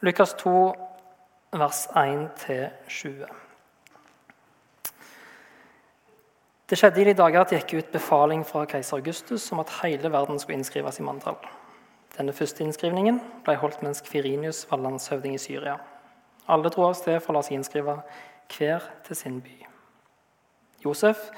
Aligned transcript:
Lukas 0.00 0.34
2, 0.34 0.74
vers 1.52 1.86
1-20. 1.88 3.26
Det 6.70 6.78
skjedde 6.78 7.00
i 7.00 7.04
de 7.04 7.14
dager 7.16 7.40
at 7.40 7.52
det 7.52 7.62
gikk 7.62 7.78
ut 7.78 7.94
befaling 7.94 8.42
fra 8.44 8.66
keiser 8.68 8.98
Augustus 8.98 9.46
om 9.54 9.62
at 9.62 9.72
hele 9.80 10.10
verden 10.12 10.40
skulle 10.42 10.58
innskrives 10.58 10.98
i 11.00 11.06
manntall. 11.06 11.38
Denne 12.18 12.34
første 12.36 12.64
innskrivningen 12.64 13.22
ble 13.46 13.56
holdt 13.60 13.80
mens 13.86 14.02
Kvirinius 14.04 14.66
var 14.70 14.82
landshøvding 14.84 15.36
i 15.36 15.40
Syria. 15.40 15.78
Alle 16.48 16.72
dro 16.74 16.88
av 16.90 16.98
sted 16.98 17.20
for 17.22 17.32
å 17.32 17.38
la 17.38 17.46
seg 17.46 17.56
innskrive, 17.56 17.96
hver 18.52 18.84
til 19.06 19.16
sin 19.16 19.40
by. 19.40 19.56
Josef 20.84 21.30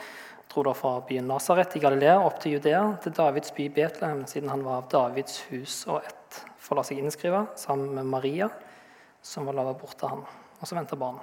dro 0.59 0.73
da 0.73 0.75
fra 0.75 0.99
byen 1.07 1.29
Nasaret 1.31 1.77
i 1.77 1.81
Galilea 1.83 2.17
opp 2.19 2.41
til 2.43 2.57
Judea, 2.57 2.83
til 3.03 3.13
Davids 3.15 3.53
by 3.55 3.69
Betlehem, 3.71 4.25
siden 4.27 4.51
han 4.51 4.65
var 4.67 4.81
av 4.81 4.89
Davids 4.91 5.45
hus 5.53 5.85
og 5.87 6.03
ett, 6.03 6.39
for 6.59 6.75
å 6.75 6.81
la 6.81 6.87
seg 6.89 6.99
innskrive 6.99 7.45
sammen 7.59 7.93
med 7.95 8.09
Maria, 8.11 8.49
som 9.23 9.47
var 9.47 9.55
lavet 9.55 9.79
bort 9.79 9.95
til 10.01 10.11
han, 10.11 10.25
og 10.59 10.65
så 10.67 10.75
venta 10.75 10.99
barnet. 10.99 11.23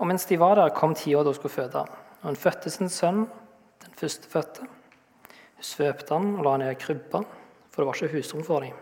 Og 0.00 0.08
mens 0.08 0.28
de 0.28 0.36
var 0.40 0.58
der, 0.58 0.74
kom 0.76 0.92
tida 0.96 1.22
da 1.24 1.32
hun 1.32 1.38
skulle 1.38 1.54
føde. 1.54 1.86
Og 2.20 2.28
hun 2.28 2.38
fødte 2.40 2.72
sin 2.72 2.92
sønn, 2.92 3.24
den 3.84 3.96
førstefødte. 4.00 4.68
Hun 5.56 5.68
svøpte 5.70 6.16
han 6.16 6.36
og 6.36 6.44
la 6.44 6.54
han 6.56 6.66
i 6.66 6.70
ei 6.74 6.78
krybbe, 6.80 7.24
for 7.70 7.80
det 7.80 7.88
var 7.88 8.00
ikke 8.00 8.18
husrom 8.18 8.44
for 8.44 8.64
dem. 8.64 8.76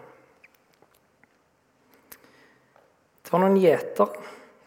Det 3.23 3.35
var 3.35 3.45
noen 3.45 3.59
gjeter 3.63 4.19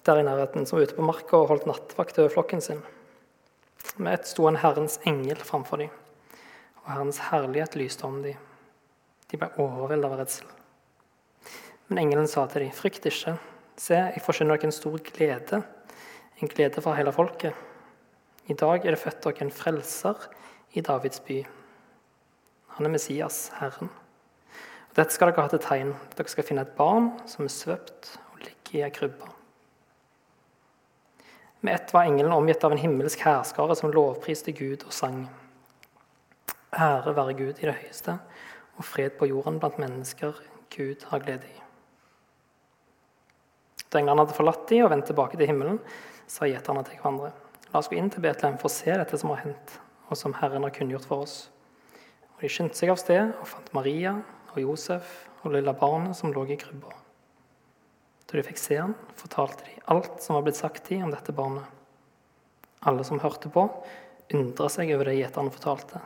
der 0.07 0.23
i 0.23 0.25
nærheten 0.27 0.67
som 0.67 0.79
var 0.79 0.87
ute 0.87 0.99
på 0.99 1.11
marka 1.11 1.39
og 1.39 1.51
holdt 1.51 1.69
nattvakt 1.71 2.19
over 2.19 2.35
flokken 2.39 2.63
sin. 2.63 2.83
Med 3.97 4.13
ett 4.13 4.27
sto 4.27 4.47
en 4.47 4.59
Herrens 4.61 4.99
engel 5.05 5.37
framfor 5.37 5.77
dem, 5.77 5.89
og 6.83 6.89
Herrens 6.91 7.19
herlighet 7.31 7.75
lyste 7.75 8.07
om 8.07 8.21
dem. 8.23 8.37
De 9.31 9.37
ble 9.37 9.51
overveldet 9.57 10.09
av 10.09 10.17
redsel. 10.19 10.47
Men 11.87 11.97
engelen 11.97 12.27
sa 12.27 12.45
til 12.47 12.61
dem, 12.61 12.71
'Frykt 12.71 13.05
ikke. 13.05 13.37
Se, 13.77 13.95
jeg 13.95 14.21
forsyner 14.21 14.55
dere 14.57 14.65
en 14.65 14.71
stor 14.71 14.97
glede.' 14.97 15.63
en 16.41 16.47
glede 16.47 16.81
for 16.81 16.97
hele 16.97 17.13
folket. 17.13 17.53
I 18.49 18.53
dag 18.53 18.85
er 18.85 18.95
det 18.95 18.99
født 18.99 19.23
dere 19.23 19.45
en 19.45 19.53
frelser 19.53 20.29
i 20.73 20.81
Davids 20.81 21.19
by. 21.19 21.43
Han 22.77 22.85
er 22.85 22.89
Messias, 22.89 23.51
Herren. 23.59 23.91
Og 24.89 24.95
dette 24.97 25.13
skal 25.13 25.29
dere 25.29 25.45
ha 25.45 25.51
til 25.51 25.61
tegn. 25.61 25.93
Dere 26.17 26.31
skal 26.31 26.47
finne 26.47 26.65
et 26.65 26.73
barn 26.77 27.11
som 27.29 27.45
er 27.45 27.53
svøpt 27.53 28.15
og 28.31 28.41
ligger 28.41 28.79
i 28.79 28.83
ei 28.87 28.93
krybbe. 28.95 29.29
Med 31.61 31.75
ett 31.75 31.93
var 31.93 32.03
engelen 32.03 32.33
omgitt 32.33 32.63
av 32.63 32.71
en 32.71 32.81
himmelsk 32.81 33.21
hærskare 33.21 33.75
som 33.77 33.91
lovpriste 33.93 34.51
Gud 34.57 34.81
og 34.87 34.93
sang. 34.97 35.27
Ære 36.73 37.13
være 37.13 37.35
Gud 37.37 37.59
i 37.59 37.67
det 37.67 37.75
høyeste, 37.77 38.15
og 38.77 38.87
fred 38.87 39.13
på 39.19 39.27
jorden 39.29 39.59
blant 39.61 39.77
mennesker 39.77 40.39
Gud 40.73 41.05
har 41.11 41.21
glede 41.21 41.45
i. 41.45 41.59
Da 43.91 43.99
englene 43.99 44.23
hadde 44.23 44.37
forlatt 44.37 44.65
dem 44.71 44.87
og 44.87 44.93
vendt 44.93 45.05
tilbake 45.11 45.37
til 45.37 45.51
himmelen, 45.51 45.77
sa 46.25 46.49
gjeterne 46.49 46.81
til 46.87 46.97
hverandre. 46.97 47.29
La 47.71 47.79
oss 47.79 47.91
gå 47.91 47.99
inn 47.99 48.09
til 48.09 48.23
Betlehem 48.23 48.57
for 48.57 48.71
å 48.71 48.73
se 48.73 48.95
dette 48.95 49.19
som 49.19 49.33
har 49.35 49.43
hendt, 49.43 49.77
og 50.09 50.17
som 50.17 50.33
Herren 50.39 50.65
har 50.65 50.73
kunngjort 50.73 51.05
for 51.05 51.27
oss. 51.27 51.35
Og 52.37 52.41
De 52.41 52.49
skyndte 52.49 52.79
seg 52.79 52.89
av 52.89 52.97
sted 53.03 53.35
og 53.35 53.47
fant 53.51 53.69
Maria 53.75 54.15
og 54.55 54.59
Josef 54.63 55.27
og 55.43 55.53
lille 55.53 55.77
barnet 55.77 56.17
som 56.17 56.33
lå 56.33 56.47
i 56.49 56.57
krybba. 56.57 56.95
Da 58.31 58.39
de 58.39 58.45
fikk 58.47 58.59
se 58.61 58.77
han, 58.79 58.93
fortalte 59.19 59.65
de 59.67 59.73
alt 59.91 60.21
som 60.23 60.37
var 60.37 60.45
blitt 60.45 60.55
sagt 60.55 60.85
dem 60.87 61.03
om 61.03 61.11
dette 61.11 61.33
barnet. 61.35 61.67
Alle 62.87 63.03
som 63.03 63.19
hørte 63.19 63.51
på, 63.51 63.65
undra 64.31 64.69
seg 64.71 64.93
over 64.95 65.11
det 65.11 65.17
gjeterne 65.17 65.51
fortalte. 65.51 65.99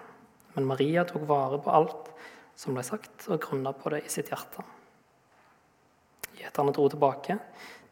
Men 0.56 0.66
Maria 0.66 1.04
tok 1.06 1.28
vare 1.30 1.62
på 1.62 1.70
alt 1.70 2.10
som 2.58 2.74
ble 2.74 2.82
sagt, 2.88 3.28
og 3.30 3.44
grunna 3.46 3.76
på 3.78 3.94
det 3.94 4.02
i 4.08 4.12
sitt 4.12 4.34
hjerte. 4.34 4.66
Gjeterne 6.40 6.74
dro 6.74 6.90
tilbake 6.90 7.38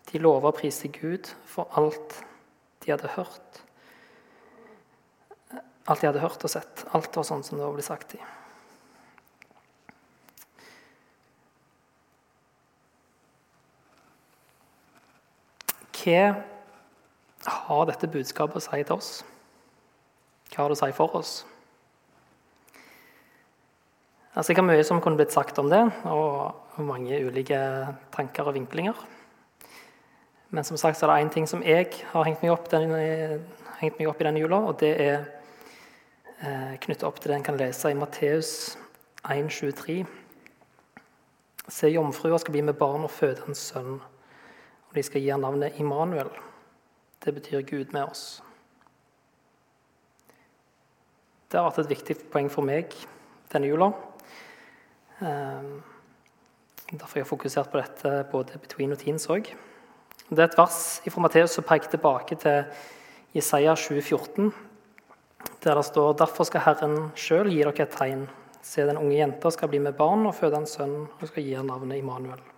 de 0.09 0.20
lova 0.20 0.50
å 0.50 0.58
prise 0.58 0.89
Gud 0.89 1.30
for 1.48 1.70
alt 1.78 2.17
de 2.84 2.92
hadde 2.92 3.14
hørt. 3.14 3.61
Alt 5.86 6.02
de 6.02 6.10
hadde 6.10 6.26
hørt 6.26 6.42
og 6.42 6.52
sett. 6.58 6.88
Alt 6.98 7.14
var 7.16 7.30
sånn 7.30 7.45
som 7.45 7.60
det 7.60 7.67
var 7.67 7.77
blitt 7.77 7.92
sagt 7.92 8.17
i. 8.17 8.23
Hva 16.03 17.55
har 17.67 17.87
dette 17.87 18.11
budskapet 18.11 18.59
å 18.59 18.64
si 18.64 18.83
til 18.83 18.95
oss? 18.95 19.11
Hva 20.52 20.64
har 20.64 20.71
det 20.71 20.77
å 20.77 20.81
si 20.83 20.91
for 20.95 21.15
oss? 21.19 21.33
Det 24.33 24.42
er 24.42 24.47
sikkert 24.47 24.65
mye 24.65 24.83
som 24.86 24.99
kunne 25.02 25.19
blitt 25.19 25.33
sagt 25.33 25.59
om 25.61 25.67
det, 25.69 25.81
og 26.09 26.81
mange 26.81 27.19
ulike 27.21 27.58
tanker 28.15 28.47
og 28.49 28.55
vinklinger. 28.58 28.97
Men 30.53 30.65
som 30.65 30.77
sagt 30.77 30.97
så 30.97 31.05
er 31.05 31.13
det 31.13 31.25
én 31.25 31.33
ting 31.33 31.47
som 31.49 31.61
jeg 31.65 31.92
har 32.11 32.25
hengt 32.25 32.42
meg 32.42 32.53
opp, 32.53 32.65
denne, 32.69 33.42
hengt 33.80 33.99
meg 33.99 34.09
opp 34.09 34.21
i 34.21 34.27
denne 34.27 34.42
jula, 34.42 34.59
og 34.69 34.80
det 34.81 34.92
er 35.02 35.19
eh, 36.42 36.73
knyttet 36.81 37.05
opp 37.08 37.21
til 37.21 37.31
det 37.31 37.39
en 37.39 37.45
kan 37.45 37.58
lese 37.61 37.93
i 37.93 37.97
Matteus 37.97 38.52
1,23. 39.23 40.02
Se, 41.69 41.89
jomfrua 41.89 42.42
skal 42.42 42.58
bli 42.58 42.65
med 42.65 42.77
barn 42.77 43.05
og 43.05 43.13
føde 43.13 43.45
en 43.47 43.58
sønn, 43.58 44.02
og 44.93 44.99
de 44.99 45.04
skal 45.08 45.23
gi 45.23 45.31
ham 45.33 45.42
navnet 45.42 45.80
Immanuel. 45.81 46.30
Det 47.26 47.31
betyr 47.33 47.64
Gud 47.65 47.95
med 47.95 48.04
oss. 48.04 48.43
Det 51.49 51.58
har 51.58 51.65
vært 51.65 51.80
et 51.81 51.95
viktig 51.95 52.15
poeng 52.30 52.52
for 52.54 52.61
meg 52.61 52.93
denne 53.49 53.71
jula. 53.71 53.87
Eh, 55.17 55.65
derfor 56.92 57.09
har 57.09 57.23
jeg 57.23 57.31
fokusert 57.31 57.73
på 57.73 57.81
dette 57.81 58.14
både 58.30 58.61
between 58.61 58.93
og 58.93 59.02
teens 59.02 59.26
òg. 59.33 59.49
Det 60.30 60.39
er 60.39 60.52
et 60.52 60.61
vers 60.61 60.80
fra 61.10 61.25
Matteus 61.25 61.58
som 61.58 61.65
peker 61.65 61.89
tilbake 61.89 62.37
til 62.45 62.70
Jesaja 63.33 63.73
2014, 63.73 64.54
der 65.65 65.81
det 65.81 65.89
står 65.89 66.17
derfor 66.21 66.45
skal 66.45 66.67
Herren 66.70 66.98
sjøl 67.17 67.49
gi 67.49 67.64
dere 67.65 67.73
et 67.81 67.98
tegn. 67.98 68.27
Se, 68.61 68.86
den 68.86 69.02
unge 69.02 69.17
jenta 69.17 69.49
skal 69.49 69.73
bli 69.73 69.81
med 69.81 69.98
barn 69.98 70.30
og 70.30 70.37
føde 70.37 70.61
en 70.61 70.70
sønn 70.70 70.99
og 71.10 71.30
skal 71.33 71.49
gi 71.49 71.58
ham 71.58 71.73
navnet 71.73 71.98
Immanuel. 71.98 72.52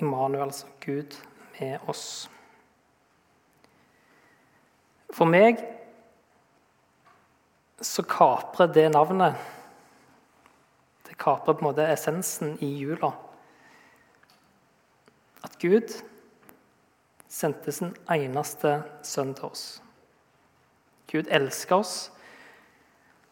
Immanuel, 0.00 0.48
altså 0.48 0.66
Gud 0.84 1.16
med 1.58 1.78
oss. 1.88 2.30
For 5.14 5.30
meg 5.30 5.60
så 7.84 8.02
kaprer 8.08 8.72
det 8.72 8.88
navnet 8.90 9.36
Det 11.04 11.18
kaprer 11.20 11.54
på 11.54 11.62
en 11.62 11.68
måte 11.68 11.86
essensen 11.92 12.56
i 12.64 12.70
jula 12.80 13.12
at 15.44 15.58
Gud 15.60 15.92
sendte 17.28 17.72
sin 17.72 17.92
eneste 18.10 18.78
sønn 19.04 19.34
til 19.36 19.50
oss. 19.50 19.64
Gud 21.10 21.28
elska 21.28 21.76
oss 21.76 21.94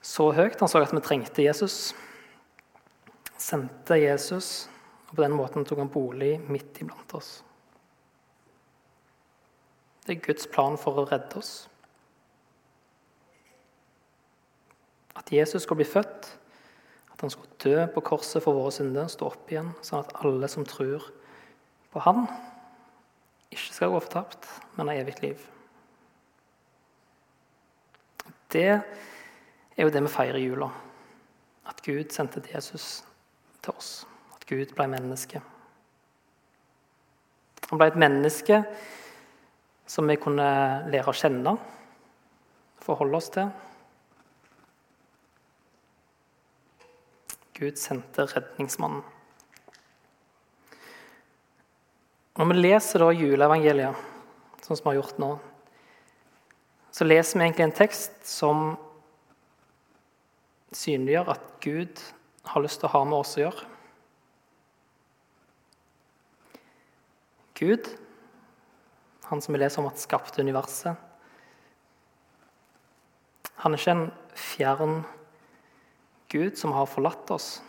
så 0.02 0.28
høyt. 0.34 0.60
Han 0.60 0.68
så 0.68 0.82
at 0.82 0.92
vi 0.92 1.00
trengte 1.00 1.44
Jesus. 1.46 1.94
Sendte 3.38 3.96
Jesus, 3.98 4.68
og 5.12 5.16
på 5.18 5.22
den 5.26 5.34
måten 5.36 5.66
tok 5.68 5.82
han 5.82 5.90
bolig 5.92 6.38
midt 6.48 6.78
iblant 6.80 7.10
oss. 7.12 7.42
Det 10.06 10.14
er 10.14 10.22
Guds 10.24 10.46
plan 10.48 10.78
for 10.80 10.96
å 10.96 11.04
redde 11.04 11.36
oss. 11.36 11.50
At 15.20 15.28
Jesus 15.28 15.66
skulle 15.66 15.82
bli 15.82 15.90
født, 15.90 16.30
at 17.12 17.20
han 17.20 17.30
skulle 17.30 17.60
dø 17.60 17.84
på 17.92 18.02
korset 18.08 18.40
for 18.40 18.56
våre 18.56 18.72
synder, 18.72 19.10
stå 19.12 19.28
opp 19.28 19.52
igjen, 19.52 19.68
sånn 19.84 20.00
at 20.00 20.14
alle 20.24 20.48
som 20.48 20.64
tror, 20.64 21.04
på 21.92 22.00
Han 22.06 22.24
ikke 23.52 23.74
skal 23.76 23.92
gå 23.92 23.98
fortapt, 24.00 24.48
men 24.78 24.88
ha 24.88 24.94
evig 24.96 25.18
liv. 25.20 25.42
Det 28.48 28.64
er 28.64 29.84
jo 29.84 29.92
det 29.92 30.02
vi 30.06 30.14
feirer 30.14 30.40
i 30.40 30.46
jula. 30.46 30.70
At 31.68 31.84
Gud 31.84 32.16
sendte 32.16 32.40
Jesus 32.48 33.04
til 33.60 33.76
oss. 33.76 33.92
At 34.42 34.48
Gud 34.50 34.72
ble 34.74 34.88
menneske. 34.90 35.38
Han 37.70 37.78
ble 37.78 37.86
et 37.92 37.98
menneske 38.02 38.56
som 39.86 40.08
vi 40.10 40.16
kunne 40.18 40.46
lære 40.90 41.12
å 41.12 41.14
kjenne, 41.14 41.52
forholde 42.82 43.20
oss 43.20 43.30
til. 43.30 43.52
Gud 47.54 47.78
sendte 47.78 48.26
redningsmannen. 48.32 49.06
Når 52.34 52.48
vi 52.50 52.58
leser 52.58 53.04
da 53.04 53.12
juleevangeliet, 53.14 54.06
sånn 54.64 54.74
som 54.74 54.88
vi 54.88 54.90
har 54.90 54.98
gjort 54.98 55.22
nå, 55.22 55.32
så 56.90 57.06
leser 57.06 57.38
vi 57.38 57.46
egentlig 57.46 57.68
en 57.68 57.76
tekst 57.78 58.24
som 58.26 58.72
synliggjør 60.74 61.36
at 61.36 61.52
Gud 61.62 62.02
har 62.50 62.64
lyst 62.64 62.82
til 62.82 62.90
å 62.90 62.96
ha 62.98 63.04
med 63.06 63.22
oss 63.22 63.38
å 63.38 63.46
gjøre. 63.46 63.71
Gud, 67.62 67.86
han 69.30 69.42
som 69.42 69.54
vi 69.54 69.60
leser 69.62 69.82
om 69.82 69.86
at 69.86 70.02
skapte 70.02 70.42
universet, 70.42 70.98
han 73.62 73.76
er 73.76 73.78
ikke 73.78 73.94
en 73.94 74.08
fjern 74.34 74.96
Gud 76.32 76.56
som 76.58 76.74
har 76.74 76.88
forlatt 76.90 77.30
oss. 77.30 77.60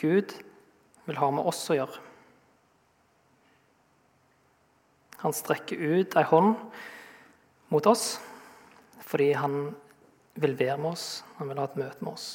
Gud 0.00 0.34
vil 1.06 1.20
ha 1.20 1.28
med 1.30 1.46
oss 1.46 1.60
å 1.70 1.76
gjøre. 1.78 2.02
Han 5.22 5.36
strekker 5.36 5.78
ut 5.78 6.16
ei 6.18 6.26
hånd 6.26 6.56
mot 7.72 7.86
oss 7.88 8.16
fordi 9.06 9.30
han 9.38 9.70
vil 10.34 10.56
være 10.58 10.80
med 10.82 10.96
oss, 10.96 11.22
han 11.38 11.48
vil 11.48 11.62
ha 11.62 11.68
et 11.68 11.78
møte 11.78 12.02
med 12.02 12.16
oss. 12.16 12.26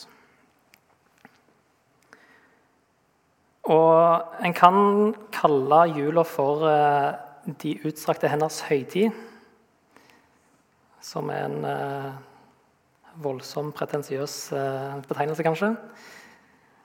Og 3.70 4.42
en 4.42 4.56
kan 4.58 4.78
kalle 5.34 5.82
jula 5.94 6.24
for 6.26 6.66
eh, 6.66 7.12
de 7.62 7.76
utstrakte 7.86 8.30
henders 8.32 8.62
høytid, 8.66 9.14
som 11.02 11.30
er 11.34 11.46
en 11.46 11.68
eh, 11.70 12.10
voldsom, 13.22 13.70
pretensiøs 13.76 14.36
eh, 14.58 14.98
betegnelse, 15.06 15.46
kanskje. 15.46 15.76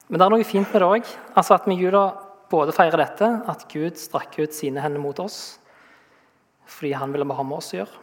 Men 0.06 0.20
det 0.20 0.26
er 0.26 0.34
noe 0.36 0.46
fint 0.46 0.68
med 0.70 0.82
det 0.82 0.88
òg. 0.88 1.12
Altså 1.34 1.56
at 1.56 1.66
vi 1.68 1.78
jula 1.80 2.08
både 2.52 2.74
feirer 2.76 3.00
dette, 3.00 3.30
at 3.48 3.64
Gud 3.72 3.98
strakk 3.98 4.36
ut 4.38 4.54
sine 4.54 4.82
hender 4.84 5.02
mot 5.02 5.18
oss 5.22 5.60
fordi 6.66 6.96
han 6.98 7.12
ville 7.14 7.22
ha 7.30 7.42
med 7.46 7.60
oss 7.60 7.68
å 7.70 7.76
gjøre. 7.78 8.00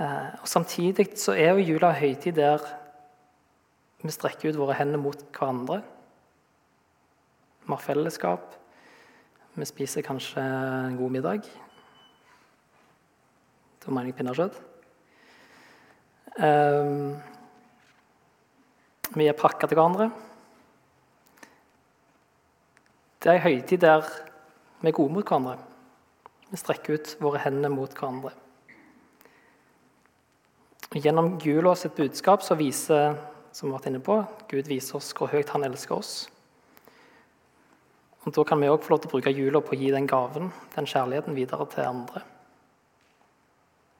Eh, 0.00 0.30
og 0.40 0.48
Samtidig 0.48 1.10
så 1.20 1.34
er 1.36 1.52
jo 1.52 1.66
jula 1.74 1.90
høytid 1.92 2.38
der 2.38 2.64
vi 4.00 4.12
strekker 4.12 4.50
ut 4.50 4.58
våre 4.58 4.76
hender 4.78 5.00
mot 5.00 5.20
hverandre. 5.36 5.82
Vi 7.64 7.72
har 7.72 7.80
fellesskap. 7.80 8.54
Vi 9.54 9.64
spiser 9.64 10.04
kanskje 10.04 10.42
en 10.42 10.96
god 10.98 11.12
middag. 11.14 11.46
Da 13.80 13.92
mener 13.92 14.10
jeg 14.10 14.16
pinnekjøtt. 14.18 14.58
Um, 16.34 17.14
vi 19.14 19.28
er 19.30 19.38
pakka 19.38 19.70
til 19.70 19.78
hverandre. 19.78 20.10
Det 23.22 23.32
er 23.32 23.38
ei 23.38 23.44
høytid 23.46 23.80
der 23.86 24.04
vi 24.82 24.90
er 24.90 24.96
gode 24.98 25.14
mot 25.14 25.24
hverandre. 25.24 25.56
Vi 26.50 26.60
strekker 26.60 26.98
ut 26.98 27.14
våre 27.24 27.40
hender 27.46 27.72
mot 27.72 27.88
hverandre. 27.96 28.34
Gjennom 30.94 31.38
jula 31.40 31.72
sitt 31.78 31.96
budskap 31.96 32.44
så 32.44 32.58
viser 32.60 33.16
som 33.54 33.70
vi 33.70 33.72
har 33.72 33.78
vært 33.78 33.88
inne 33.88 34.04
på, 34.04 34.20
Gud 34.50 34.68
viser 34.68 34.98
oss 34.98 35.14
hvor 35.16 35.32
høyt 35.32 35.54
han 35.54 35.64
elsker 35.64 35.96
oss. 35.96 36.14
Og 38.24 38.32
Da 38.32 38.44
kan 38.44 38.60
vi 38.60 38.70
òg 38.72 38.80
få 38.80 38.94
lov 38.94 39.02
til 39.02 39.10
å 39.10 39.12
bruke 39.12 39.32
jula 39.36 39.60
på 39.60 39.74
å 39.74 39.78
gi 39.78 39.90
den 39.92 40.06
gaven, 40.08 40.48
den 40.74 40.86
kjærligheten, 40.88 41.36
videre 41.36 41.66
til 41.68 41.84
andre. 41.84 42.22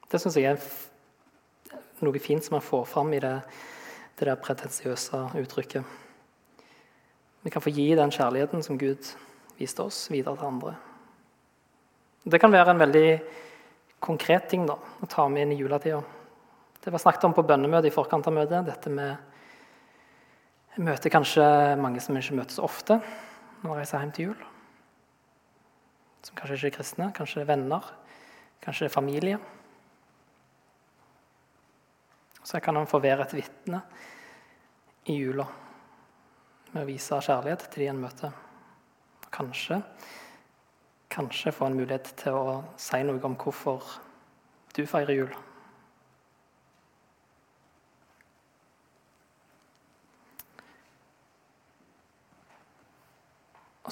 Det 0.08 0.20
syns 0.20 0.38
jeg 0.38 0.46
er 0.48 0.58
noe 2.00 2.22
fint 2.22 2.44
som 2.44 2.56
man 2.56 2.64
får 2.64 2.86
fram 2.88 3.12
i 3.12 3.20
det, 3.20 3.34
det 4.16 4.28
der 4.30 4.40
pretensiøse 4.40 5.20
uttrykket. 5.42 5.84
Vi 7.44 7.52
kan 7.52 7.60
få 7.60 7.72
gi 7.76 7.90
den 7.98 8.12
kjærligheten 8.14 8.64
som 8.64 8.78
Gud 8.80 9.10
viste 9.58 9.84
oss, 9.84 10.06
videre 10.10 10.36
til 10.40 10.48
andre. 10.48 10.74
Det 12.24 12.40
kan 12.40 12.52
være 12.52 12.72
en 12.72 12.80
veldig 12.80 13.08
konkret 14.00 14.48
ting 14.48 14.64
da, 14.68 14.78
å 14.78 15.06
ta 15.10 15.28
med 15.28 15.44
inn 15.44 15.52
i 15.52 15.60
juletida. 15.60 16.00
Det 16.80 16.92
var 16.92 17.00
snakket 17.02 17.28
om 17.28 17.36
på 17.36 17.44
bønnemøtet 17.44 17.90
i 17.90 17.92
forkant 17.92 18.26
av 18.28 18.32
møtet. 18.36 18.64
Dette 18.64 18.88
med 18.92 20.80
møter 20.80 21.12
kanskje 21.12 21.44
mange 21.80 22.00
som 22.00 22.16
ikke 22.16 22.40
møtes 22.40 22.58
ofte 22.58 22.98
når 23.64 23.70
man 23.70 23.78
reiser 23.80 24.02
hjem 24.02 24.10
til 24.12 24.26
jul. 24.28 24.40
Som 26.24 26.36
kanskje 26.36 26.56
ikke 26.58 26.68
er 26.68 26.74
kristne, 26.76 27.06
kanskje 27.16 27.40
er 27.40 27.48
venner, 27.48 27.86
kanskje 28.60 28.90
er 28.90 28.92
familie. 28.92 29.38
Så 32.44 32.60
kan 32.60 32.76
han 32.76 32.88
få 32.88 33.00
være 33.00 33.24
et 33.24 33.32
vitne 33.38 33.80
i 35.08 35.16
jula 35.16 35.46
med 36.74 36.82
å 36.82 36.90
vise 36.90 37.22
kjærlighet 37.24 37.64
til 37.70 37.86
de 37.86 37.88
en 37.94 38.04
møter. 38.04 38.36
Kanskje, 39.32 39.80
kanskje 41.08 41.56
få 41.56 41.70
en 41.70 41.80
mulighet 41.80 42.12
til 42.20 42.36
å 42.36 42.54
si 42.76 43.00
noe 43.00 43.24
om 43.24 43.40
hvorfor 43.40 43.80
du 44.76 44.84
feirer 44.84 45.22
jul. 45.22 45.34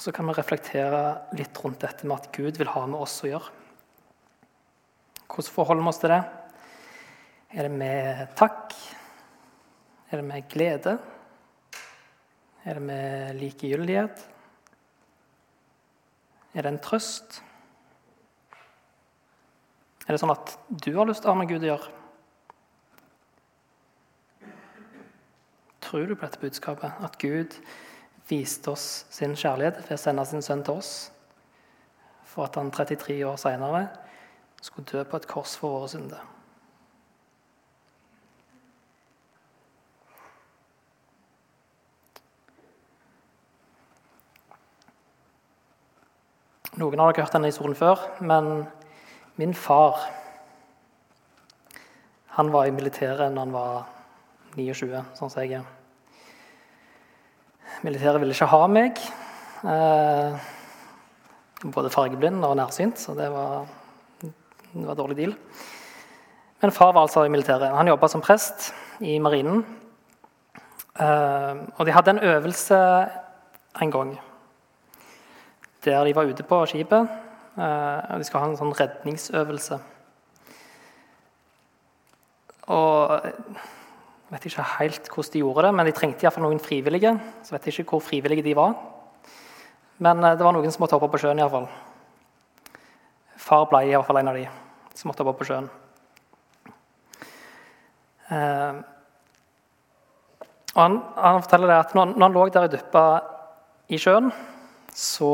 Så 0.03 0.11
kan 0.11 0.27
vi 0.27 0.33
reflektere 0.35 0.97
litt 1.39 1.55
rundt 1.63 1.79
dette 1.79 2.03
med 2.03 2.17
at 2.17 2.25
Gud 2.35 2.57
vil 2.59 2.67
ha 2.73 2.81
med 2.91 3.05
oss 3.05 3.21
å 3.23 3.29
gjøre. 3.29 3.51
Hvordan 5.31 5.53
forholder 5.55 5.85
vi 5.85 5.91
oss 5.93 5.99
til 6.01 6.11
det? 6.11 6.17
Er 7.55 7.67
det 7.69 7.77
med 7.79 8.33
takk? 8.35 8.75
Er 10.09 10.19
det 10.19 10.25
med 10.27 10.49
glede? 10.51 10.97
Er 12.67 12.75
det 12.81 12.83
med 12.89 13.39
likegyldighet? 13.39 14.25
Er 16.51 16.67
det 16.67 16.73
en 16.73 16.81
trøst? 16.83 17.39
Er 20.03 20.11
det 20.11 20.19
sånn 20.19 20.35
at 20.35 20.57
du 20.83 20.91
har 20.99 21.07
lyst 21.07 21.23
til 21.23 21.31
å 21.31 21.37
ha 21.37 21.39
med 21.45 21.53
Gud 21.53 21.63
å 21.63 21.71
gjøre? 21.71 21.95
Tror 25.87 26.11
du 26.11 26.17
på 26.17 26.27
dette 26.27 26.43
budskapet? 26.43 26.91
At 27.07 27.15
Gud 27.23 27.55
viste 28.29 28.71
oss 28.71 29.05
sin 29.11 29.35
kjærlighet 29.35 29.81
ved 29.83 29.97
å 29.97 30.01
sende 30.01 30.25
sin 30.27 30.45
sønn 30.45 30.63
til 30.65 30.79
oss 30.79 30.93
for 32.33 32.47
at 32.47 32.55
han 32.57 32.71
33 32.73 33.19
år 33.27 33.37
seinere 33.37 33.87
skulle 34.63 34.87
dø 34.89 35.03
på 35.03 35.19
et 35.19 35.27
kors 35.29 35.57
for 35.59 35.75
våre 35.75 35.89
synder. 35.91 36.21
Noen 46.73 46.97
av 46.97 47.11
dere 47.11 47.21
har 47.21 47.27
hørt 47.27 47.35
denne 47.35 47.51
historien 47.51 47.77
før, 47.77 47.99
men 48.25 48.65
min 49.37 49.53
far 49.53 49.99
han 52.33 52.49
var 52.49 52.65
i 52.65 52.73
militæret 52.73 53.29
når 53.29 53.45
han 53.45 53.53
var 53.53 53.83
29, 54.57 55.03
sånn 55.13 55.29
som 55.29 55.43
jeg 55.43 55.59
er. 55.59 55.82
Militæret 57.83 58.21
ville 58.21 58.31
ikke 58.31 58.47
ha 58.47 58.67
meg. 58.71 58.99
Eh, 59.67 60.35
både 61.73 61.89
fargeblind 61.91 62.45
og 62.47 62.55
nærsynt, 62.55 62.99
så 62.99 63.11
det 63.17 63.27
var, 63.31 63.65
det 64.21 64.85
var 64.87 64.95
dårlig 64.95 65.17
deal. 65.17 65.33
Men 66.61 66.71
far 66.71 66.93
var 66.95 67.01
altså 67.01 67.25
i 67.27 67.31
militæret. 67.33 67.75
Han 67.75 67.87
jobba 67.87 68.07
som 68.07 68.23
prest 68.23 68.69
i 69.03 69.17
marinen. 69.19 69.65
Eh, 70.99 71.55
og 71.75 71.85
de 71.85 71.91
hadde 71.91 72.15
en 72.15 72.23
øvelse 72.23 72.79
en 73.81 73.91
gang 73.91 74.19
der 75.83 76.03
de 76.03 76.15
var 76.15 76.23
ute 76.23 76.43
på 76.43 76.65
skipet. 76.65 77.09
Eh, 77.57 78.17
de 78.17 78.23
skulle 78.23 78.45
ha 78.45 78.49
en 78.49 78.59
sånn 78.61 78.75
redningsøvelse. 78.79 79.79
Og 82.71 83.19
vet 84.33 84.47
ikke 84.49 84.65
helt 84.77 85.09
hvordan 85.11 85.33
de 85.33 85.41
gjorde 85.43 85.65
det, 85.67 85.71
men 85.77 85.87
de 85.87 85.93
trengte 85.95 86.25
iallfall 86.25 86.45
noen 86.47 86.61
frivillige. 86.61 87.13
Så 87.45 87.53
vet 87.55 87.67
jeg 87.67 87.83
ikke 87.83 87.97
hvor 87.97 88.05
frivillige 88.05 88.45
de 88.45 88.55
var. 88.57 88.75
Men 90.03 90.23
eh, 90.23 90.37
det 90.37 90.45
var 90.45 90.55
noen 90.55 90.73
som 90.73 90.83
måtte 90.83 90.97
hoppe 90.97 91.11
på 91.13 91.21
sjøen. 91.23 91.39
I 91.39 91.45
hvert 91.45 91.53
fall. 91.53 91.69
Far 93.43 93.67
ble 93.69 93.83
i 93.87 93.93
hvert 93.93 94.07
fall 94.07 94.21
en 94.21 94.31
av 94.31 94.39
de 94.39 94.47
som 94.93 95.11
måtte 95.11 95.25
hoppe 95.25 95.43
på 95.43 95.49
sjøen. 95.51 95.69
Eh, 98.33 98.81
han, 100.73 100.97
han, 101.19 101.43
forteller 101.45 101.69
det 101.69 101.79
at 101.83 101.93
når, 101.93 102.15
når 102.15 102.25
han 102.25 102.37
lå 102.37 102.47
der 102.49 102.67
og 102.67 102.73
dyppa 102.73 103.05
i 103.93 103.99
sjøen, 104.01 104.31
så 104.89 105.33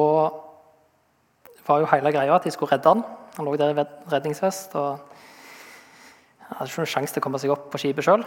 var 1.67 1.79
jo 1.79 1.91
hele 1.93 2.11
greia 2.11 2.35
at 2.35 2.47
de 2.47 2.51
skulle 2.51 2.73
redde 2.73 2.91
han. 2.91 3.05
Han 3.37 3.47
lå 3.47 3.55
der 3.59 3.71
i 3.71 3.87
redningsvest 4.11 4.75
og 4.79 5.05
hadde 6.49 6.67
ikke 6.67 6.81
noen 6.81 6.91
sjanse 6.91 7.15
til 7.15 7.21
å 7.21 7.27
komme 7.27 7.39
seg 7.39 7.53
opp 7.53 7.69
på 7.71 7.79
skipet 7.79 8.03
sjøl. 8.03 8.25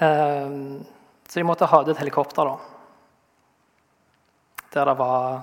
Ehm, 0.00 0.84
så 1.28 1.38
de 1.40 1.44
måtte 1.44 1.68
ha 1.68 1.82
ut 1.82 1.88
et 1.92 1.98
helikopter, 2.00 2.48
da. 2.48 2.56
Der 4.72 4.88
det 4.88 4.96
var 4.96 5.42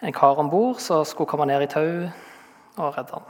en 0.00 0.12
kar 0.12 0.38
om 0.40 0.48
bord 0.48 0.80
som 0.80 1.04
skulle 1.04 1.28
komme 1.28 1.46
ned 1.46 1.64
i 1.66 1.68
tau 1.68 2.08
og 2.76 2.96
redde 2.96 3.12
han. 3.12 3.26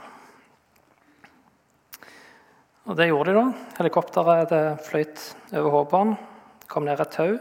Og 2.87 2.95
det 2.95 3.09
gjorde 3.09 3.33
de, 3.33 3.41
da. 3.41 3.65
Helikopteret 3.81 4.53
det 4.53 4.63
fløyt 4.87 5.23
over 5.59 5.73
hodet. 5.75 6.17
Kom 6.71 6.85
ned 6.87 7.01
et 7.03 7.11
tau. 7.11 7.33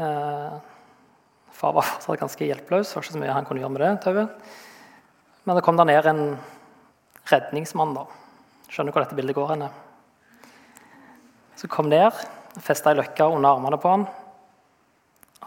Eh, 0.00 0.56
far 1.52 1.76
var 1.76 1.86
fortsatt 1.86 2.18
ganske 2.24 2.48
hjelpeløs. 2.48 2.90
Det 2.90 2.96
var 2.96 3.06
ikke 3.06 3.14
så 3.14 3.22
mye 3.22 3.36
han 3.36 3.46
kunne 3.46 3.62
gjøre 3.62 3.74
med 3.76 3.84
det 3.84 3.92
tauet. 4.02 4.50
Men 5.44 5.56
det 5.56 5.62
kom 5.66 5.78
der 5.78 5.86
ned 5.86 6.10
en 6.10 6.24
redningsmann. 7.30 7.94
da. 7.94 8.08
Skjønner 8.66 8.94
hvor 8.94 9.04
dette 9.04 9.18
bildet 9.18 9.38
går 9.38 9.54
henne? 9.54 9.70
Så 11.60 11.68
kom 11.68 11.90
ned, 11.92 12.16
festa 12.64 12.88
ei 12.88 12.96
løkke 12.96 13.26
under 13.28 13.52
armene 13.52 13.76
på 13.76 13.90
han, 13.92 14.06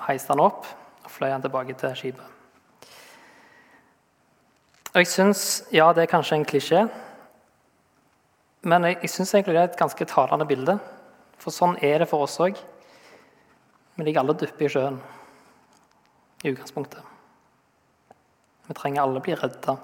heiste 0.06 0.30
han 0.30 0.44
opp 0.44 0.68
og 1.02 1.10
fløy 1.10 1.32
han 1.32 1.42
tilbake 1.42 1.74
til 1.80 1.96
skipet. 1.98 2.28
Og 4.94 5.00
jeg 5.02 5.10
syns, 5.10 5.64
Ja, 5.74 5.88
det 5.90 6.04
er 6.04 6.12
kanskje 6.12 6.38
en 6.38 6.46
klisjé, 6.46 6.84
men 8.62 8.86
jeg, 8.86 9.00
jeg 9.02 9.10
syns 9.10 9.34
egentlig 9.34 9.56
det 9.56 9.64
er 9.64 9.72
et 9.72 9.80
ganske 9.80 10.06
talende 10.06 10.46
bilde. 10.46 10.78
For 11.42 11.52
sånn 11.52 11.80
er 11.82 12.04
det 12.04 12.08
for 12.12 12.28
oss 12.28 12.38
òg. 12.40 12.62
Vi 13.98 14.06
ligger 14.06 14.22
alle 14.22 14.38
dyppe 14.38 14.68
i 14.68 14.70
sjøen 14.70 15.02
i 16.44 16.54
utgangspunktet. 16.54 17.02
Vi 18.70 18.78
trenger 18.78 19.02
alle 19.02 19.24
bli 19.26 19.34
redda. 19.36 19.76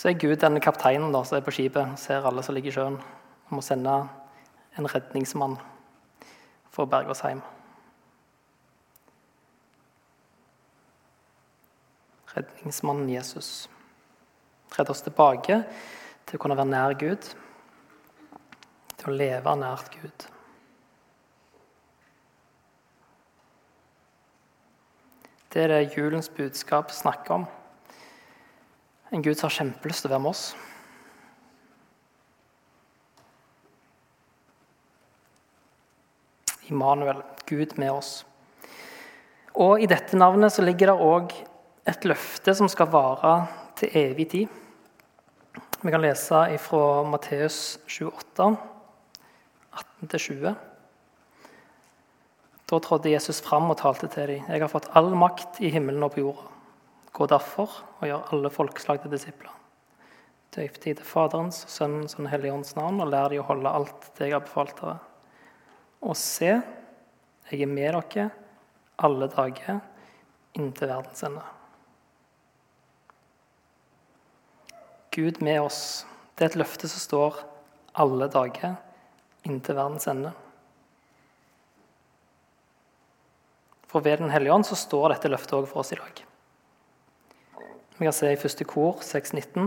Så 0.00 0.08
er 0.08 0.16
Gud 0.16 0.38
denne 0.40 0.62
kapteinen 0.64 1.12
da, 1.12 1.20
som 1.28 1.36
er 1.36 1.42
på 1.44 1.52
skipet, 1.52 1.98
ser 2.00 2.24
alle 2.24 2.40
som 2.40 2.54
ligger 2.56 2.72
i 2.72 2.72
sjøen, 2.72 2.94
og 2.96 3.50
må 3.52 3.60
sende 3.60 3.98
en 4.80 4.88
redningsmann 4.88 5.58
for 6.72 6.86
å 6.86 6.88
berge 6.88 7.12
oss 7.12 7.20
hjem. 7.20 7.42
Redningsmannen 12.32 13.12
Jesus 13.12 13.68
redder 14.72 14.96
oss 14.96 15.04
tilbake 15.04 15.60
til 16.24 16.40
å 16.40 16.42
kunne 16.46 16.56
være 16.56 16.72
nær 16.72 16.96
Gud, 16.96 17.30
til 18.96 19.12
å 19.12 19.20
leve 19.20 19.56
nært 19.66 19.92
Gud. 20.00 20.28
Det 25.52 25.68
er 25.68 25.74
det 25.76 25.86
julens 25.92 26.32
budskap 26.32 26.96
snakker 26.96 27.42
om. 27.42 27.50
En 29.10 29.22
Gud 29.22 29.38
som 29.38 29.48
har 29.48 29.56
kjempelyst 29.56 30.04
til 30.04 30.10
å 30.10 30.14
være 30.14 30.22
med 30.22 30.30
oss. 30.30 30.44
Immanuel, 36.70 37.22
Gud 37.50 37.74
med 37.82 37.90
oss. 37.90 38.12
Og 39.58 39.82
i 39.82 39.88
dette 39.90 40.18
navnet 40.18 40.54
så 40.54 40.62
ligger 40.62 40.92
det 40.92 41.08
òg 41.10 41.34
et 41.90 42.06
løfte 42.06 42.54
som 42.54 42.70
skal 42.70 42.90
vare 42.92 43.34
til 43.80 43.96
evig 43.98 44.28
tid. 44.30 44.60
Vi 45.80 45.90
kan 45.90 46.02
lese 46.04 46.44
fra 46.62 47.02
Matteus 47.08 47.80
28, 47.88 48.50
18-20. 50.06 50.54
Da 52.70 52.78
trådte 52.78 53.10
Jesus 53.10 53.40
fram 53.42 53.72
og 53.72 53.80
talte 53.80 54.06
til 54.12 54.36
dem. 54.36 54.46
Jeg 54.46 54.62
har 54.62 54.70
fått 54.70 54.90
all 54.94 55.10
makt 55.18 55.58
i 55.64 55.72
himmelen 55.74 56.04
og 56.06 56.14
på 56.14 56.22
jorda. 56.22 56.59
Gå 57.20 57.26
derfor 57.28 57.82
og 58.00 58.06
gjør 58.08 58.30
alle 58.32 58.48
folkeslag 58.48 59.02
til 59.02 59.12
disipler. 59.12 59.52
Døyp 60.56 60.78
de 60.80 60.94
til 60.96 61.04
Faderens, 61.04 61.58
Sønnens 61.68 62.16
og 62.16 62.22
Den 62.22 62.30
hellige 62.32 62.54
ånds 62.56 62.72
navn, 62.78 63.02
og 63.04 63.10
lær 63.12 63.28
de 63.28 63.42
å 63.42 63.44
holde 63.44 63.68
alt 63.68 64.06
det 64.16 64.30
jeg 64.30 64.38
har 64.38 64.46
befalt 64.46 64.72
dere. 64.80 64.94
Og 66.00 66.16
se, 66.16 66.54
jeg 67.50 67.60
er 67.60 67.68
med 67.68 67.92
dere 67.92 68.30
alle 69.04 69.28
dager 69.32 69.82
inntil 70.56 70.88
verdens 70.88 71.20
ende. 71.28 71.44
Gud 75.12 75.42
med 75.44 75.60
oss. 75.60 76.06
Det 76.34 76.46
er 76.46 76.54
et 76.54 76.58
løfte 76.62 76.88
som 76.88 77.04
står 77.04 77.42
alle 78.00 78.30
dager 78.32 78.78
inntil 79.44 79.76
verdens 79.76 80.08
ende. 80.08 80.32
For 83.92 84.00
ved 84.00 84.24
Den 84.24 84.32
hellige 84.32 84.56
ånd 84.56 84.64
så 84.64 84.78
står 84.78 85.10
dette 85.18 85.28
løftet 85.28 85.58
òg 85.60 85.68
for 85.68 85.84
oss 85.84 85.92
i 85.92 86.00
dag. 86.00 86.24
Vi 88.00 88.06
kan 88.06 88.14
se 88.16 88.30
i 88.32 88.36
første 88.40 88.64
kor 88.64 89.02
6.19. 89.04 89.66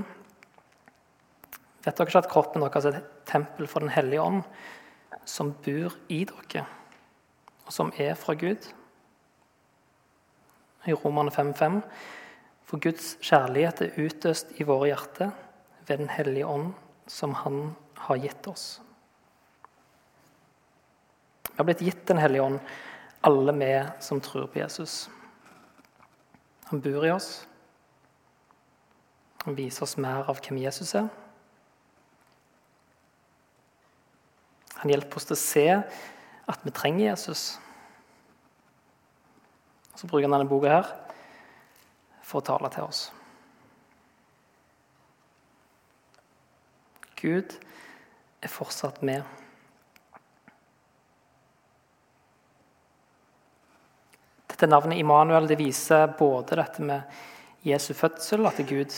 Vet 1.86 2.00
dere 2.00 2.10
ikke 2.10 2.22
at 2.24 2.30
kroppen 2.32 2.64
deres 2.66 2.88
er 2.90 2.96
et 2.98 3.12
tempel 3.30 3.70
for 3.70 3.86
Den 3.86 3.94
hellige 3.94 4.24
ånd, 4.24 4.40
som 5.30 5.52
bor 5.54 5.94
i 6.10 6.24
dere, 6.26 6.64
og 7.68 7.76
som 7.78 7.92
er 8.02 8.18
fra 8.18 8.34
Gud? 8.34 8.66
I 10.90 10.98
Romerne 10.98 11.30
5.5.: 11.30 11.78
For 12.66 12.82
Guds 12.82 13.14
kjærlighet 13.22 13.86
er 13.86 14.02
utøst 14.02 14.58
i 14.58 14.66
våre 14.66 14.90
hjerter 14.90 15.30
ved 15.86 15.98
Den 15.98 16.10
hellige 16.10 16.48
ånd, 16.48 16.74
som 17.06 17.38
Han 17.46 17.76
har 18.10 18.18
gitt 18.18 18.48
oss. 18.48 18.82
Vi 21.52 21.58
har 21.58 21.70
blitt 21.70 21.86
gitt 21.86 22.08
Den 22.08 22.18
hellige 22.18 22.42
ånd 22.42 22.60
alle 23.22 23.54
vi 23.54 23.84
som 24.00 24.22
tror 24.22 24.48
på 24.48 24.60
Jesus. 24.60 25.10
Han 26.66 26.82
bor 26.82 27.06
i 27.06 27.12
oss. 27.12 27.48
Han 29.44 29.58
viser 29.58 29.84
oss 29.84 29.98
mer 30.00 30.30
av 30.32 30.40
hvem 30.40 30.62
Jesus 30.62 30.94
er. 30.96 31.10
Han 34.80 34.92
hjelper 34.92 35.20
oss 35.20 35.28
til 35.28 35.36
å 35.36 35.40
se 35.40 35.68
at 36.54 36.64
vi 36.64 36.72
trenger 36.76 37.10
Jesus. 37.10 37.44
Så 39.96 40.08
bruker 40.08 40.28
han 40.28 40.36
denne 40.36 40.50
boka 40.50 40.72
her 40.72 40.90
for 42.24 42.42
å 42.42 42.48
tale 42.48 42.72
til 42.74 42.88
oss. 42.88 43.06
Gud 47.20 47.56
er 48.44 48.52
fortsatt 48.52 49.00
med. 49.08 49.24
Dette 54.52 54.68
navnet 54.68 55.00
Immanuel 55.00 55.48
det 55.48 55.60
viser 55.60 56.12
både 56.20 56.60
dette 56.60 56.84
med 56.84 57.20
Jesu 57.64 57.94
fødsel, 57.96 58.44
at 58.48 58.60
Gud 58.68 58.92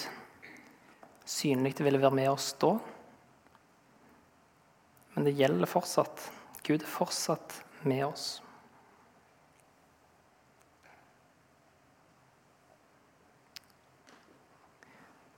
synlig 1.25 1.75
ville 1.81 2.01
være 2.01 2.15
med 2.15 2.29
oss 2.29 2.53
da. 2.61 2.75
Men 5.15 5.27
det 5.27 5.35
gjelder 5.37 5.69
fortsatt. 5.69 6.25
Gud 6.65 6.81
er 6.81 6.89
fortsatt 6.89 7.55
med 7.85 8.05
oss. 8.07 8.41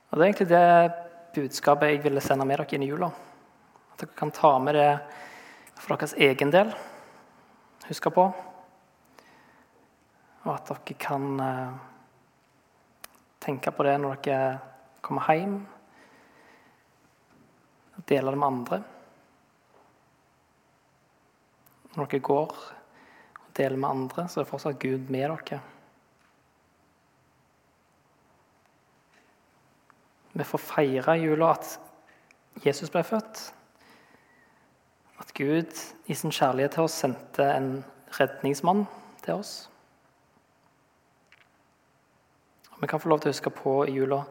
Og 0.08 0.16
Det 0.16 0.24
er 0.24 0.28
egentlig 0.28 0.48
det 0.48 0.92
budskapet 1.36 1.92
jeg 1.92 2.04
ville 2.04 2.20
sende 2.24 2.46
med 2.48 2.58
dere 2.58 2.78
inn 2.78 2.86
i 2.86 2.90
jula. 2.90 3.10
At 3.92 4.02
dere 4.02 4.16
kan 4.18 4.32
ta 4.34 4.56
med 4.58 4.74
det 4.78 4.90
for 5.78 5.94
deres 5.96 6.16
egen 6.16 6.52
del. 6.52 6.72
Huske 7.88 8.10
på 8.12 8.30
og 10.48 10.54
at 10.54 10.70
dere 10.70 10.96
kan 11.00 11.40
eh, 11.44 11.72
tenke 13.44 13.72
på 13.74 13.84
det 13.84 13.98
når 14.00 14.22
dere 14.24 14.52
kommer 15.04 15.28
hjem. 15.34 15.58
Og 17.98 18.06
dele 18.08 18.32
det 18.32 18.38
med 18.38 18.48
andre. 18.48 18.80
Når 21.96 22.06
dere 22.06 22.22
går 22.22 22.54
og 22.54 23.50
deler 23.58 23.76
med 23.76 23.88
andre, 23.88 24.28
så 24.30 24.40
er 24.40 24.48
fortsatt 24.48 24.78
Gud 24.78 25.10
med 25.10 25.26
dere. 25.26 25.60
Vi 30.38 30.44
får 30.46 30.62
feire 30.62 31.16
jula 31.18 31.50
at 31.56 31.78
Jesus 32.62 32.92
ble 32.94 33.02
født. 33.02 33.40
At 35.18 35.32
Gud 35.34 35.80
i 36.06 36.14
sin 36.14 36.30
kjærlighet 36.30 36.76
til 36.76 36.86
oss 36.86 37.00
sendte 37.02 37.48
en 37.56 37.72
redningsmann 38.20 38.84
til 39.24 39.40
oss. 39.40 39.56
Vi 42.78 42.86
kan 42.86 43.00
få 43.02 43.10
lov 43.10 43.24
til 43.24 43.32
å 43.32 43.34
huske 43.34 43.50
på 43.50 43.72
i 43.88 43.96
jula 43.96 44.22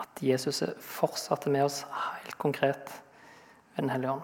at 0.00 0.22
Jesus 0.24 0.62
er 0.64 0.78
fortsatt 0.80 1.46
med 1.52 1.66
oss 1.66 1.82
helt 1.92 2.38
konkret 2.40 2.92
ved 3.74 3.82
Den 3.82 3.90
hellige 3.90 4.12
ånd. 4.12 4.22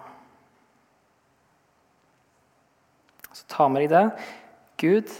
Så 3.33 3.45
ta 3.49 3.67
med 3.67 3.81
deg 3.81 3.89
det. 3.93 4.03
Gud 4.77 5.13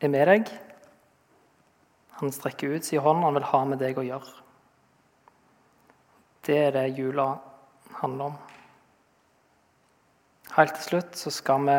er 0.00 0.12
med 0.12 0.26
deg. 0.26 0.52
Han 2.20 2.32
strekker 2.32 2.76
ut 2.76 2.84
sin 2.84 3.00
hånd, 3.00 3.24
han 3.24 3.34
vil 3.38 3.48
ha 3.48 3.64
med 3.64 3.80
deg 3.80 3.98
å 3.98 4.06
gjøre. 4.06 4.32
Det 6.46 6.56
er 6.56 6.74
det 6.74 6.86
jula 6.98 7.34
handler 8.00 8.32
om. 8.32 8.38
Helt 10.56 10.74
til 10.76 10.88
slutt 10.88 11.16
så 11.16 11.30
skal 11.32 11.66
vi 11.68 11.78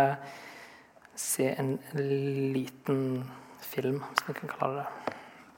se 1.20 1.50
en 1.52 1.76
liten 2.56 3.24
film, 3.62 4.00
hvis 4.00 4.28
vi 4.30 4.38
kan 4.40 4.54
kalle 4.56 4.80
det 4.80 4.86
det. 4.86 5.21